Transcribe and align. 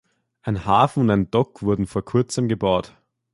Ein 0.41 0.65
Hafen 0.65 1.01
und 1.01 1.09
ein 1.11 1.29
Dock 1.29 1.61
wurden 1.61 1.85
vor 1.85 2.03
Kurzem 2.03 2.47
gebaut. 2.47 2.95